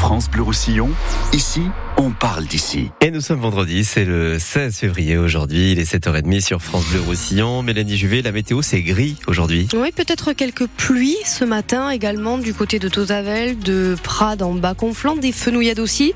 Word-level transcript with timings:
France 0.00 0.30
Bleu 0.30 0.42
Roussillon, 0.42 0.88
ici, 1.34 1.60
on 1.98 2.10
parle 2.10 2.46
d'ici. 2.46 2.90
Et 3.02 3.10
nous 3.10 3.20
sommes 3.20 3.40
vendredi, 3.40 3.84
c'est 3.84 4.06
le 4.06 4.38
16 4.38 4.74
février 4.74 5.18
aujourd'hui, 5.18 5.72
il 5.72 5.78
est 5.78 5.94
7h30 5.94 6.40
sur 6.40 6.62
France 6.62 6.86
Bleu 6.86 7.00
Roussillon. 7.00 7.62
Mélanie 7.62 7.98
Juvet, 7.98 8.22
la 8.22 8.32
météo 8.32 8.62
c'est 8.62 8.80
gris 8.80 9.16
aujourd'hui. 9.26 9.68
Oui, 9.74 9.92
peut-être 9.92 10.32
quelques 10.32 10.66
pluies 10.66 11.18
ce 11.26 11.44
matin 11.44 11.90
également 11.90 12.38
du 12.38 12.54
côté 12.54 12.78
de 12.78 12.88
Totavel, 12.88 13.58
de 13.58 13.94
Prades 14.02 14.40
en 14.40 14.54
bas 14.54 14.72
conflant, 14.72 15.16
des 15.16 15.32
fenouillades 15.32 15.80
aussi. 15.80 16.14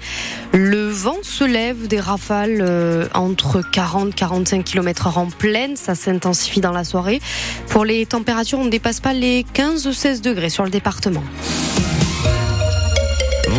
Le 0.54 0.88
vent 0.88 1.18
se 1.22 1.44
lève, 1.44 1.86
des 1.86 2.00
rafales 2.00 2.62
euh, 2.62 3.06
entre 3.12 3.60
40 3.60 4.14
45 4.14 4.64
km 4.64 5.08
h 5.08 5.18
en 5.18 5.26
pleine, 5.26 5.76
ça 5.76 5.94
s'intensifie 5.94 6.62
dans 6.62 6.72
la 6.72 6.84
soirée. 6.84 7.20
Pour 7.68 7.84
les 7.84 8.06
températures, 8.06 8.60
on 8.60 8.64
ne 8.64 8.70
dépasse 8.70 9.00
pas 9.00 9.12
les 9.12 9.44
15-16 9.54 10.22
degrés 10.22 10.48
sur 10.48 10.64
le 10.64 10.70
département. 10.70 11.22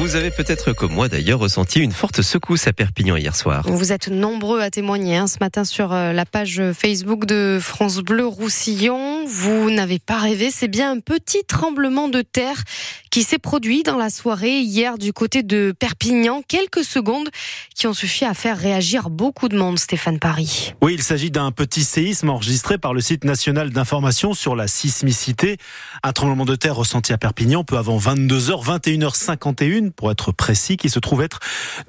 Vous 0.05 0.15
avez 0.15 0.29
peut-être, 0.29 0.71
comme 0.71 0.93
moi 0.93 1.09
d'ailleurs, 1.09 1.39
ressenti 1.39 1.79
une 1.79 1.91
forte 1.91 2.21
secousse 2.21 2.67
à 2.67 2.73
Perpignan 2.73 3.15
hier 3.15 3.35
soir. 3.35 3.63
Vous 3.67 3.91
êtes 3.91 4.07
nombreux 4.07 4.61
à 4.61 4.69
témoigner 4.69 5.17
hein, 5.17 5.25
ce 5.25 5.37
matin 5.41 5.63
sur 5.63 5.93
euh, 5.93 6.13
la 6.13 6.27
page 6.27 6.61
Facebook 6.73 7.25
de 7.25 7.57
France 7.59 7.97
Bleu 7.97 8.27
Roussillon. 8.27 9.25
Vous 9.25 9.71
n'avez 9.71 9.97
pas 9.97 10.19
rêvé, 10.19 10.51
c'est 10.51 10.67
bien 10.67 10.91
un 10.91 10.99
petit 10.99 11.43
tremblement 11.43 12.07
de 12.07 12.21
terre 12.21 12.63
qui 13.09 13.23
s'est 13.23 13.39
produit 13.39 13.81
dans 13.81 13.97
la 13.97 14.11
soirée 14.11 14.59
hier 14.59 14.99
du 14.99 15.11
côté 15.11 15.41
de 15.41 15.73
Perpignan. 15.77 16.43
Quelques 16.47 16.83
secondes 16.83 17.29
qui 17.73 17.87
ont 17.87 17.93
suffi 17.93 18.25
à 18.25 18.35
faire 18.35 18.59
réagir 18.59 19.09
beaucoup 19.09 19.49
de 19.49 19.57
monde, 19.57 19.79
Stéphane 19.79 20.19
Paris. 20.19 20.73
Oui, 20.81 20.93
il 20.93 21.01
s'agit 21.01 21.31
d'un 21.31 21.51
petit 21.51 21.83
séisme 21.83 22.29
enregistré 22.29 22.77
par 22.77 22.93
le 22.93 23.01
site 23.01 23.23
national 23.23 23.71
d'information 23.71 24.35
sur 24.35 24.55
la 24.55 24.67
sismicité. 24.67 25.57
Un 26.03 26.11
tremblement 26.11 26.45
de 26.45 26.55
terre 26.55 26.75
ressenti 26.75 27.11
à 27.11 27.17
Perpignan 27.17 27.63
peu 27.63 27.77
avant 27.77 27.97
22h, 27.97 28.65
21h51 28.65 29.94
pour 29.95 30.11
être 30.11 30.31
précis, 30.31 30.77
qui 30.77 30.89
se 30.89 30.99
trouve 30.99 31.21
être 31.21 31.39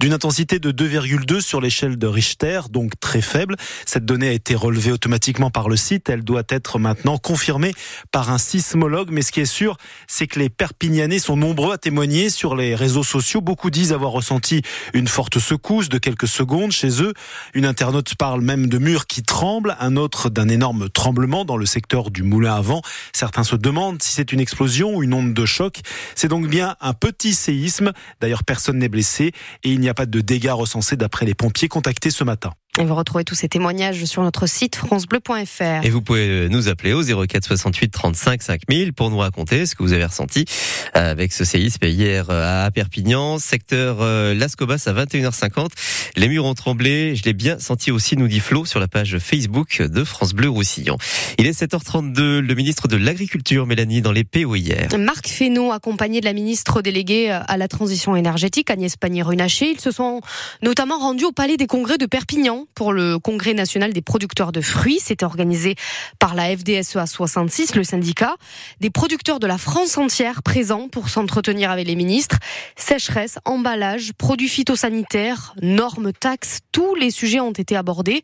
d'une 0.01 0.13
intensité 0.13 0.59
de 0.59 0.71
2,2 0.71 1.41
sur 1.41 1.61
l'échelle 1.61 1.99
de 1.99 2.07
Richter, 2.07 2.61
donc 2.71 2.99
très 3.01 3.21
faible. 3.21 3.57
Cette 3.85 4.05
donnée 4.05 4.29
a 4.29 4.33
été 4.33 4.55
relevée 4.55 4.93
automatiquement 4.93 5.51
par 5.51 5.69
le 5.69 5.77
site. 5.77 6.09
Elle 6.09 6.25
doit 6.25 6.45
être 6.49 6.79
maintenant 6.79 7.19
confirmée 7.19 7.75
par 8.13 8.31
un 8.31 8.39
sismologue. 8.39 9.11
Mais 9.11 9.23
ce 9.23 9.33
qui 9.33 9.41
est 9.41 9.45
sûr, 9.45 9.77
c'est 10.07 10.27
que 10.27 10.39
les 10.39 10.49
Perpignanais 10.49 11.19
sont 11.19 11.37
nombreux 11.37 11.73
à 11.73 11.79
témoigner 11.79 12.31
sur 12.31 12.57
les 12.57 12.75
réseaux 12.75 13.05
sociaux. 13.05 13.41
Beaucoup 13.41 13.71
disent 13.71 13.93
avoir 13.93 14.13
ressenti 14.13 14.63
une 14.95 15.09
forte 15.09 15.39
secousse 15.39 15.89
de 15.89 15.99
quelques 15.99 16.29
secondes 16.29 16.73
chez 16.73 17.03
eux. 17.03 17.13
Une 17.55 17.67
internaute 17.67 18.15
parle 18.15 18.41
même 18.41 18.69
de 18.69 18.79
murs 18.79 19.07
qui 19.07 19.23
tremblent, 19.23 19.77
un 19.81 19.97
autre 19.97 20.31
d'un 20.31 20.49
énorme 20.49 20.89
tremblement 20.91 21.45
dans 21.45 21.57
le 21.57 21.67
secteur 21.67 22.11
du 22.11 22.23
moulin 22.23 22.55
à 22.55 22.61
vent. 22.61 22.83
Certains 23.13 23.45
se 23.45 23.57
demandent 23.57 24.03
si 24.03 24.13
c'est 24.13 24.33
une 24.33 24.41
explosion 24.41 24.95
ou 24.95 25.03
une 25.03 25.15
onde 25.15 25.35
de 25.35 25.47
choc. 25.47 25.81
C'est 26.15 26.29
donc 26.29 26.49
bien 26.49 26.77
un 26.81 26.93
petit 26.93 27.35
séisme. 27.35 27.93
D'ailleurs, 28.21 28.45
personne 28.45 28.79
n'est 28.79 28.89
blessé 28.89 29.33
et 29.63 29.73
il 29.73 29.81
n'y 29.81 29.89
a 29.89 29.95
pas 29.95 30.07
de 30.07 30.21
dégâts 30.21 30.51
recensés 30.51 30.97
d'après 30.97 31.27
les 31.27 31.35
pompiers 31.35 31.69
contactés 31.69 32.11
ce 32.11 32.25
matin. 32.25 32.53
Et 32.79 32.85
vous 32.85 32.95
retrouvez 32.95 33.25
tous 33.25 33.35
ces 33.35 33.49
témoignages 33.49 34.05
sur 34.05 34.23
notre 34.23 34.47
site 34.47 34.77
francebleu.fr. 34.77 35.83
Et 35.83 35.89
vous 35.89 36.03
pouvez 36.03 36.49
nous 36.51 36.69
appeler 36.69 36.93
au 36.93 37.03
04 37.03 37.47
68 37.47 37.89
35 37.89 38.43
5000 38.43 38.93
pour 38.93 39.09
nous 39.09 39.17
raconter 39.17 39.65
ce 39.65 39.75
que 39.75 39.83
vous 39.83 39.95
avez 39.95 40.05
ressenti 40.05 40.45
avec 40.93 41.33
ce 41.33 41.45
séisme 41.45 41.87
hier 41.87 42.29
à 42.29 42.71
Perpignan, 42.71 43.39
secteur 43.39 44.03
euh, 44.03 44.35
Lascobas 44.35 44.85
à 44.87 44.93
21h50. 44.93 45.71
Les 46.17 46.29
murs 46.29 46.45
ont 46.45 46.53
tremblé, 46.53 47.17
je 47.17 47.23
l'ai 47.25 47.33
bien 47.33 47.59
senti 47.59 47.91
aussi, 47.91 48.15
nous 48.17 48.29
dit 48.29 48.41
Flo 48.41 48.67
sur 48.67 48.79
la 48.79 48.89
page 48.89 49.19
Facebook 49.19 49.81
de 49.81 50.05
France 50.05 50.35
Bleu 50.35 50.51
Roussillon. 50.51 50.99
Il 51.39 51.47
est 51.47 51.59
7h32, 51.59 52.41
le 52.41 52.55
ministre 52.55 52.89
de 52.89 52.97
l'Agriculture, 52.97 53.67
Mélanie, 53.67 54.03
dans 54.03 54.13
les 54.13 54.25
PO 54.25 54.55
hier. 54.55 54.89
Marc 54.99 55.29
Fesneau, 55.29 55.73
accompagné 55.73 56.21
de 56.21 56.27
la 56.27 56.35
ministre 56.35 56.83
déléguée 56.83 57.31
à 57.31 57.57
la 57.57 57.69
transition 57.69 58.17
énergétique, 58.17 58.71
Agnès 58.71 58.97
Pannier-Runacher, 58.97 59.71
ils 59.71 59.81
se 59.81 59.91
sont 59.91 60.21
notamment 60.63 60.99
rendus 60.99 61.25
au 61.25 61.33
Palais 61.33 61.57
des 61.57 61.67
Congrès 61.67 61.97
de 61.97 62.07
Perpignan 62.07 62.66
pour 62.75 62.93
le 62.93 63.19
Congrès 63.19 63.55
national 63.55 63.93
des 63.93 64.03
producteurs 64.03 64.53
de 64.53 64.61
fruits. 64.61 64.99
C'était 65.01 65.25
organisé 65.25 65.77
par 66.19 66.35
la 66.35 66.57
FDSEA 66.57 67.07
66, 67.07 67.75
le 67.75 67.85
syndicat. 67.85 68.35
Des 68.81 68.91
producteurs 68.91 69.41
de 69.41 69.47
la 69.47 69.59
France 69.59 69.97
entière 69.99 70.43
présents 70.43 70.89
pour 70.89 71.09
s'entretenir 71.09 71.71
avec 71.71 71.87
les 71.87 71.97
ministres. 71.97 72.39
Sécheresse, 72.77 73.39
emballage, 73.45 74.13
produits 74.15 74.49
phytosanitaires, 74.49 75.55
normes, 75.63 76.13
taxes, 76.13 76.61
tous 76.73 76.95
les 76.95 77.11
sujets 77.11 77.41
ont 77.41 77.53
été 77.53 77.77
abordés. 77.77 78.23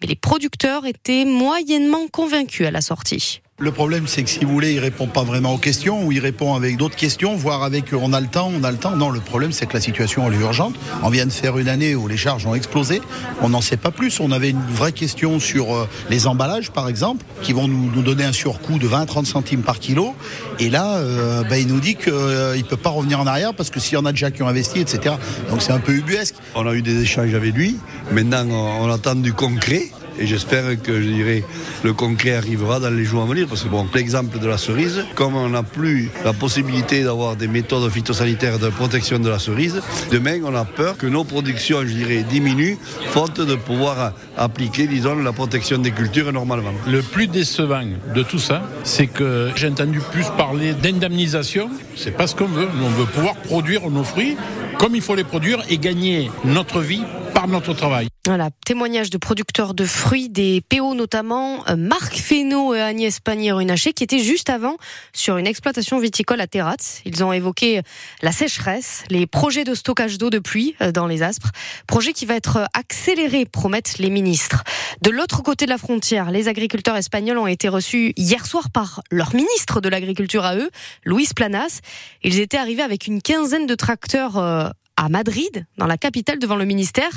Mais 0.00 0.08
les 0.08 0.16
producteurs 0.16 0.86
étaient 0.86 1.24
moyennement 1.24 2.08
convaincus 2.08 2.66
à 2.66 2.70
la 2.70 2.80
sortie. 2.80 3.40
Le 3.60 3.70
problème, 3.70 4.08
c'est 4.08 4.24
que 4.24 4.30
si 4.30 4.44
vous 4.44 4.50
voulez, 4.50 4.72
il 4.72 4.80
répond 4.80 5.06
pas 5.06 5.22
vraiment 5.22 5.54
aux 5.54 5.58
questions, 5.58 6.04
ou 6.04 6.10
il 6.10 6.18
répond 6.18 6.54
avec 6.54 6.76
d'autres 6.76 6.96
questions, 6.96 7.36
voire 7.36 7.62
avec 7.62 7.92
on 7.92 8.12
a 8.12 8.20
le 8.20 8.26
temps, 8.26 8.50
on 8.52 8.64
a 8.64 8.72
le 8.72 8.76
temps. 8.78 8.96
Non, 8.96 9.10
le 9.10 9.20
problème, 9.20 9.52
c'est 9.52 9.66
que 9.66 9.74
la 9.74 9.80
situation 9.80 10.28
est 10.28 10.34
urgente. 10.34 10.74
On 11.04 11.08
vient 11.08 11.24
de 11.24 11.30
faire 11.30 11.56
une 11.56 11.68
année 11.68 11.94
où 11.94 12.08
les 12.08 12.16
charges 12.16 12.46
ont 12.46 12.56
explosé. 12.56 13.00
On 13.42 13.50
n'en 13.50 13.60
sait 13.60 13.76
pas 13.76 13.92
plus. 13.92 14.18
On 14.18 14.32
avait 14.32 14.50
une 14.50 14.60
vraie 14.60 14.90
question 14.90 15.38
sur 15.38 15.72
euh, 15.72 15.88
les 16.10 16.26
emballages, 16.26 16.72
par 16.72 16.88
exemple, 16.88 17.24
qui 17.42 17.52
vont 17.52 17.68
nous, 17.68 18.02
donner 18.02 18.24
un 18.24 18.32
surcoût 18.32 18.80
de 18.80 18.88
20-30 18.88 19.24
centimes 19.24 19.62
par 19.62 19.78
kilo. 19.78 20.16
Et 20.58 20.68
là, 20.68 20.96
euh, 20.96 21.44
ben, 21.44 21.54
il 21.54 21.68
nous 21.68 21.78
dit 21.78 21.94
qu'il 21.94 22.12
euh, 22.12 22.56
ne 22.56 22.62
peut 22.62 22.76
pas 22.76 22.90
revenir 22.90 23.20
en 23.20 23.26
arrière 23.28 23.54
parce 23.54 23.70
que 23.70 23.78
s'il 23.78 23.94
y 23.94 23.98
en 23.98 24.04
a 24.04 24.10
déjà 24.10 24.32
qui 24.32 24.42
ont 24.42 24.48
investi, 24.48 24.80
etc. 24.80 25.14
Donc 25.48 25.62
c'est 25.62 25.72
un 25.72 25.78
peu 25.78 25.92
ubuesque. 25.92 26.34
On 26.56 26.66
a 26.66 26.74
eu 26.74 26.82
des 26.82 27.02
échanges 27.02 27.32
avec 27.34 27.54
lui. 27.54 27.76
Maintenant, 28.10 28.48
on 28.48 28.90
attend 28.90 29.14
du 29.14 29.32
concret. 29.32 29.92
Et 30.18 30.26
j'espère 30.26 30.80
que 30.82 31.00
je 31.00 31.08
dirais 31.08 31.42
le 31.82 31.92
concret 31.92 32.34
arrivera 32.34 32.80
dans 32.80 32.90
les 32.90 33.04
jours 33.04 33.22
à 33.22 33.26
venir. 33.26 33.46
Parce 33.48 33.62
que 33.62 33.68
bon, 33.68 33.86
l'exemple 33.94 34.38
de 34.38 34.46
la 34.46 34.58
cerise, 34.58 35.04
comme 35.14 35.36
on 35.36 35.48
n'a 35.48 35.62
plus 35.62 36.10
la 36.24 36.32
possibilité 36.32 37.02
d'avoir 37.02 37.36
des 37.36 37.48
méthodes 37.48 37.90
phytosanitaires 37.90 38.58
de 38.58 38.68
protection 38.68 39.18
de 39.18 39.28
la 39.28 39.38
cerise, 39.38 39.82
demain 40.10 40.40
on 40.44 40.54
a 40.54 40.64
peur 40.64 40.96
que 40.96 41.06
nos 41.06 41.24
productions, 41.24 41.80
je 41.82 41.92
dirais, 41.92 42.24
diminuent, 42.28 42.76
faute 43.10 43.40
de 43.40 43.54
pouvoir 43.54 44.12
appliquer, 44.36 44.86
disons, 44.86 45.16
la 45.16 45.32
protection 45.32 45.78
des 45.78 45.90
cultures 45.90 46.32
normalement. 46.32 46.72
Le 46.86 47.02
plus 47.02 47.26
décevant 47.26 47.84
de 48.14 48.22
tout 48.22 48.38
ça, 48.38 48.62
c'est 48.84 49.06
que 49.06 49.50
j'ai 49.56 49.68
entendu 49.68 50.00
plus 50.12 50.26
parler 50.36 50.74
d'indemnisation. 50.74 51.70
C'est 51.96 52.16
pas 52.16 52.26
ce 52.26 52.34
qu'on 52.34 52.46
veut. 52.46 52.68
On 52.82 52.88
veut 52.90 53.06
pouvoir 53.06 53.34
produire 53.36 53.90
nos 53.90 54.04
fruits 54.04 54.36
comme 54.78 54.94
il 54.94 55.02
faut 55.02 55.14
les 55.14 55.24
produire 55.24 55.62
et 55.68 55.78
gagner 55.78 56.30
notre 56.44 56.80
vie 56.80 57.02
par 57.32 57.48
notre 57.48 57.74
travail. 57.74 58.08
Voilà, 58.26 58.48
témoignage 58.64 59.10
de 59.10 59.18
producteurs 59.18 59.74
de 59.74 59.84
fruits, 59.84 60.30
des 60.30 60.62
PO 60.62 60.94
notamment, 60.94 61.62
euh, 61.68 61.76
Marc 61.76 62.16
Fesneau 62.16 62.74
et 62.74 62.80
Agnès 62.80 63.20
Pannier-Runacher, 63.20 63.92
qui 63.92 64.02
étaient 64.02 64.18
juste 64.18 64.48
avant 64.48 64.78
sur 65.12 65.36
une 65.36 65.46
exploitation 65.46 65.98
viticole 65.98 66.40
à 66.40 66.46
Terrat. 66.46 66.78
Ils 67.04 67.22
ont 67.22 67.34
évoqué 67.34 67.82
la 68.22 68.32
sécheresse, 68.32 69.04
les 69.10 69.26
projets 69.26 69.64
de 69.64 69.74
stockage 69.74 70.16
d'eau 70.16 70.30
de 70.30 70.38
pluie 70.38 70.74
euh, 70.80 70.90
dans 70.90 71.06
les 71.06 71.22
Aspres, 71.22 71.50
projet 71.86 72.14
qui 72.14 72.24
va 72.24 72.34
être 72.34 72.66
accéléré, 72.72 73.44
promettent 73.44 73.98
les 73.98 74.08
ministres. 74.08 74.64
De 75.02 75.10
l'autre 75.10 75.42
côté 75.42 75.66
de 75.66 75.70
la 75.70 75.78
frontière, 75.78 76.30
les 76.30 76.48
agriculteurs 76.48 76.96
espagnols 76.96 77.36
ont 77.36 77.46
été 77.46 77.68
reçus 77.68 78.14
hier 78.16 78.46
soir 78.46 78.70
par 78.70 79.02
leur 79.10 79.34
ministre 79.34 79.82
de 79.82 79.90
l'Agriculture 79.90 80.46
à 80.46 80.56
eux, 80.56 80.70
Luis 81.04 81.28
Planas. 81.36 81.80
Ils 82.22 82.40
étaient 82.40 82.56
arrivés 82.56 82.82
avec 82.82 83.06
une 83.06 83.20
quinzaine 83.20 83.66
de 83.66 83.74
tracteurs 83.74 84.38
euh, 84.38 84.70
à 84.96 85.08
Madrid, 85.08 85.66
dans 85.78 85.86
la 85.86 85.96
capitale, 85.96 86.38
devant 86.38 86.56
le 86.56 86.64
ministère. 86.64 87.10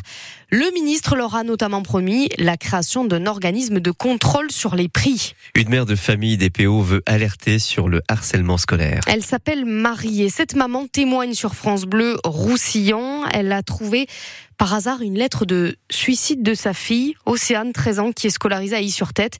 Le 0.49 0.71
ministre 0.73 1.15
leur 1.15 1.35
a 1.35 1.43
notamment 1.43 1.83
promis 1.83 2.29
la 2.37 2.57
création 2.57 3.05
d'un 3.05 3.25
organisme 3.25 3.79
de 3.79 3.91
contrôle 3.91 4.51
sur 4.51 4.75
les 4.75 4.87
prix. 4.87 5.33
Une 5.55 5.69
mère 5.69 5.85
de 5.85 5.95
famille 5.95 6.37
des 6.37 6.49
PO 6.49 6.81
veut 6.81 7.03
alerter 7.05 7.59
sur 7.59 7.89
le 7.89 8.01
harcèlement 8.07 8.57
scolaire. 8.57 9.01
Elle 9.07 9.23
s'appelle 9.23 9.65
Marie 9.65 10.23
et 10.23 10.29
cette 10.29 10.55
maman 10.55 10.87
témoigne 10.87 11.33
sur 11.33 11.55
France 11.55 11.85
Bleu 11.85 12.17
Roussillon. 12.23 13.25
Elle 13.31 13.51
a 13.51 13.63
trouvé 13.63 14.07
par 14.57 14.73
hasard 14.73 15.01
une 15.01 15.15
lettre 15.15 15.45
de 15.45 15.77
suicide 15.91 16.41
de 16.41 16.55
sa 16.55 16.73
fille, 16.73 17.15
Océane, 17.25 17.73
13 17.73 17.99
ans, 17.99 18.11
qui 18.11 18.27
est 18.27 18.31
scolarisée 18.31 18.75
à 18.75 18.81
Y-sur-Tête. 18.81 19.37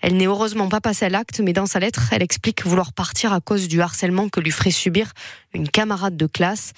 Elle 0.00 0.16
n'est 0.16 0.26
heureusement 0.26 0.68
pas 0.68 0.80
passée 0.80 1.06
à 1.06 1.08
l'acte, 1.08 1.40
mais 1.40 1.52
dans 1.52 1.66
sa 1.66 1.80
lettre, 1.80 2.02
elle 2.12 2.22
explique 2.22 2.64
vouloir 2.64 2.92
partir 2.92 3.32
à 3.32 3.40
cause 3.40 3.66
du 3.66 3.80
harcèlement 3.80 4.28
que 4.28 4.40
lui 4.40 4.50
ferait 4.50 4.70
subir 4.70 5.12
une 5.54 5.68
camarade 5.68 6.16
de 6.16 6.26
classe. 6.26 6.72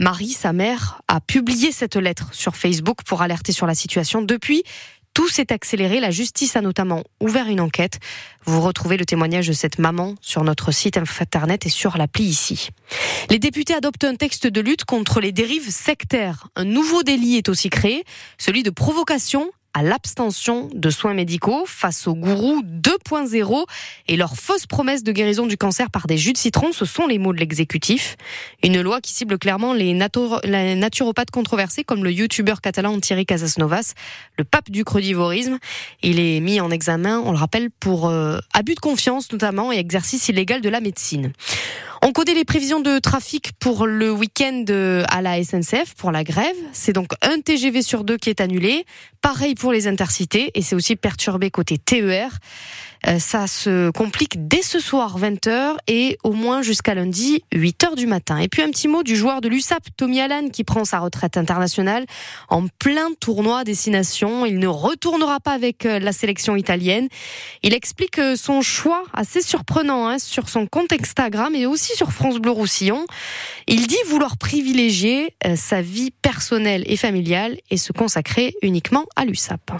Marie, 0.00 0.30
sa 0.30 0.54
mère, 0.54 1.02
a 1.08 1.20
publié 1.20 1.72
cette 1.72 1.96
lettre 1.96 2.30
sur 2.32 2.56
Facebook 2.56 3.02
pour 3.04 3.20
alerter 3.20 3.52
sur 3.52 3.66
la 3.66 3.74
situation. 3.74 4.22
Depuis, 4.22 4.64
tout 5.12 5.28
s'est 5.28 5.52
accéléré. 5.52 6.00
La 6.00 6.10
justice 6.10 6.56
a 6.56 6.62
notamment 6.62 7.04
ouvert 7.20 7.48
une 7.48 7.60
enquête. 7.60 7.98
Vous 8.46 8.62
retrouvez 8.62 8.96
le 8.96 9.04
témoignage 9.04 9.48
de 9.48 9.52
cette 9.52 9.78
maman 9.78 10.14
sur 10.22 10.42
notre 10.42 10.72
site 10.72 10.96
internet 10.96 11.66
et 11.66 11.68
sur 11.68 11.98
l'appli 11.98 12.24
ici. 12.24 12.70
Les 13.28 13.38
députés 13.38 13.74
adoptent 13.74 14.04
un 14.04 14.14
texte 14.14 14.46
de 14.46 14.62
lutte 14.62 14.86
contre 14.86 15.20
les 15.20 15.32
dérives 15.32 15.70
sectaires. 15.70 16.48
Un 16.56 16.64
nouveau 16.64 17.02
délit 17.02 17.36
est 17.36 17.50
aussi 17.50 17.68
créé, 17.68 18.04
celui 18.38 18.62
de 18.62 18.70
provocation 18.70 19.50
à 19.74 19.82
l'abstention 19.82 20.68
de 20.74 20.90
soins 20.90 21.14
médicaux 21.14 21.64
face 21.66 22.06
aux 22.06 22.14
gourous 22.14 22.62
2.0 22.62 23.64
et 24.08 24.16
leur 24.16 24.36
fausse 24.36 24.66
promesse 24.66 25.02
de 25.02 25.12
guérison 25.12 25.46
du 25.46 25.56
cancer 25.56 25.90
par 25.90 26.06
des 26.06 26.18
jus 26.18 26.32
de 26.32 26.38
citron. 26.38 26.72
Ce 26.72 26.84
sont 26.84 27.06
les 27.06 27.18
mots 27.18 27.32
de 27.32 27.38
l'exécutif. 27.38 28.16
Une 28.62 28.80
loi 28.80 29.00
qui 29.00 29.12
cible 29.12 29.38
clairement 29.38 29.72
les, 29.72 29.94
naturopathes 29.94 31.30
controversés 31.30 31.84
comme 31.84 32.04
le 32.04 32.12
youtubeur 32.12 32.60
catalan 32.60 32.98
Thierry 33.00 33.26
Casasnovas, 33.26 33.94
le 34.38 34.44
pape 34.44 34.70
du 34.70 34.84
crudivorisme. 34.84 35.58
Il 36.02 36.18
est 36.18 36.40
mis 36.40 36.60
en 36.60 36.70
examen, 36.70 37.20
on 37.24 37.32
le 37.32 37.38
rappelle, 37.38 37.70
pour 37.70 38.08
euh, 38.08 38.38
abus 38.52 38.74
de 38.74 38.80
confiance 38.80 39.32
notamment 39.32 39.72
et 39.72 39.78
exercice 39.78 40.28
illégal 40.28 40.60
de 40.60 40.68
la 40.68 40.80
médecine. 40.80 41.32
On 42.02 42.12
connaît 42.12 42.32
les 42.32 42.46
prévisions 42.46 42.80
de 42.80 42.98
trafic 42.98 43.52
pour 43.60 43.86
le 43.86 44.10
week-end 44.10 44.64
à 45.08 45.20
la 45.20 45.42
SNCF 45.44 45.94
pour 45.96 46.10
la 46.10 46.24
grève. 46.24 46.56
C'est 46.72 46.94
donc 46.94 47.12
un 47.20 47.40
TGV 47.40 47.82
sur 47.82 48.04
deux 48.04 48.16
qui 48.16 48.30
est 48.30 48.40
annulé. 48.40 48.86
Pareil 49.20 49.54
pour 49.60 49.72
les 49.72 49.86
intercités 49.86 50.50
et 50.54 50.62
c'est 50.62 50.74
aussi 50.74 50.96
perturbé 50.96 51.50
côté 51.50 51.76
TER. 51.76 52.30
Euh, 53.06 53.18
ça 53.18 53.46
se 53.46 53.90
complique 53.90 54.46
dès 54.46 54.62
ce 54.62 54.78
soir 54.78 55.18
20h 55.18 55.76
et 55.88 56.18
au 56.22 56.32
moins 56.32 56.60
jusqu'à 56.60 56.94
lundi 56.94 57.42
8h 57.54 57.96
du 57.96 58.06
matin. 58.06 58.38
Et 58.38 58.48
puis 58.48 58.62
un 58.62 58.70
petit 58.70 58.88
mot 58.88 59.02
du 59.02 59.16
joueur 59.16 59.40
de 59.40 59.48
l'USAP, 59.48 59.82
Tommy 59.96 60.20
Allen, 60.20 60.50
qui 60.50 60.64
prend 60.64 60.84
sa 60.84 60.98
retraite 60.98 61.38
internationale 61.38 62.04
en 62.48 62.66
plein 62.78 63.08
tournoi 63.18 63.64
destination. 63.64 64.44
Il 64.44 64.58
ne 64.58 64.66
retournera 64.66 65.40
pas 65.40 65.52
avec 65.52 65.86
euh, 65.86 65.98
la 65.98 66.12
sélection 66.12 66.56
italienne. 66.56 67.08
Il 67.62 67.72
explique 67.72 68.18
euh, 68.18 68.36
son 68.36 68.60
choix 68.60 69.04
assez 69.14 69.40
surprenant 69.40 70.06
hein, 70.06 70.18
sur 70.18 70.48
son 70.48 70.66
compte 70.66 70.92
Instagram 70.92 71.54
et 71.54 71.66
aussi 71.66 71.96
sur 71.96 72.12
France 72.12 72.38
Bleu 72.38 72.50
Roussillon. 72.50 73.06
Il 73.66 73.86
dit 73.86 73.96
vouloir 74.06 74.36
privilégier 74.36 75.34
sa 75.54 75.80
vie 75.80 76.10
personnelle 76.10 76.82
et 76.86 76.96
familiale 76.96 77.56
et 77.70 77.76
se 77.76 77.92
consacrer 77.92 78.54
uniquement 78.62 79.06
à 79.16 79.24
l'USAP 79.24 79.49
sapin. 79.50 79.78